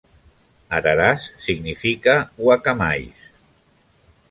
Araras 0.77 1.27
significa 1.47 2.31
guacamais. 2.39 3.17